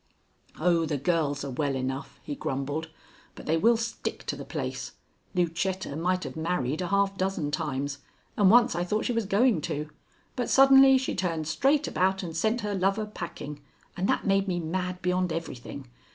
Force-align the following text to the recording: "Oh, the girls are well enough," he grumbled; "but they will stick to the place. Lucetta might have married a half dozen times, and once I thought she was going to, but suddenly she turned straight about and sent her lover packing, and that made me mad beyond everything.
"Oh, 0.59 0.87
the 0.87 0.97
girls 0.97 1.45
are 1.45 1.51
well 1.51 1.75
enough," 1.75 2.19
he 2.23 2.33
grumbled; 2.33 2.89
"but 3.35 3.45
they 3.45 3.55
will 3.55 3.77
stick 3.77 4.25
to 4.25 4.35
the 4.35 4.43
place. 4.43 4.93
Lucetta 5.35 5.95
might 5.95 6.23
have 6.23 6.35
married 6.35 6.81
a 6.81 6.87
half 6.87 7.19
dozen 7.19 7.51
times, 7.51 7.99
and 8.35 8.49
once 8.49 8.73
I 8.73 8.83
thought 8.83 9.05
she 9.05 9.13
was 9.13 9.27
going 9.27 9.61
to, 9.61 9.91
but 10.35 10.49
suddenly 10.49 10.97
she 10.97 11.13
turned 11.13 11.47
straight 11.47 11.87
about 11.87 12.23
and 12.23 12.35
sent 12.35 12.61
her 12.61 12.73
lover 12.73 13.05
packing, 13.05 13.61
and 13.95 14.09
that 14.09 14.25
made 14.25 14.47
me 14.47 14.59
mad 14.59 15.03
beyond 15.03 15.31
everything. 15.31 15.85